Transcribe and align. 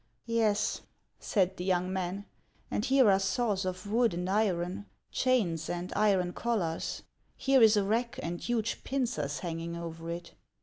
"Yes," 0.25 0.81
said 1.19 1.57
the 1.57 1.63
young 1.63 1.93
man," 1.93 2.25
and 2.71 2.83
here 2.83 3.07
are 3.11 3.19
saws 3.19 3.65
of 3.65 3.85
wood 3.85 4.15
and 4.15 4.27
iron, 4.27 4.87
chains 5.11 5.69
and 5.69 5.93
iron 5.95 6.33
collars; 6.33 7.03
here 7.37 7.61
is 7.61 7.77
a 7.77 7.83
rack, 7.83 8.19
and 8.23 8.41
huge 8.41 8.83
pincers 8.83 9.41
hanging 9.41 9.75
over 9.75 10.09
it." 10.09 10.33